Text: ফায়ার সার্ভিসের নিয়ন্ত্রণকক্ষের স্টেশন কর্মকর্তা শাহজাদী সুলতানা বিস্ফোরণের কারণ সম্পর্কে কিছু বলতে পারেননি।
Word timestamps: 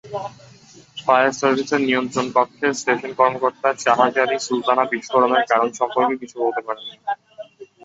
ফায়ার 0.97 1.33
সার্ভিসের 1.39 1.81
নিয়ন্ত্রণকক্ষের 1.87 2.73
স্টেশন 2.73 3.11
কর্মকর্তা 3.19 3.69
শাহজাদী 3.83 4.37
সুলতানা 4.39 4.83
বিস্ফোরণের 4.91 5.43
কারণ 5.51 5.69
সম্পর্কে 5.79 6.15
কিছু 6.21 6.35
বলতে 6.43 6.61
পারেননি। 6.67 6.97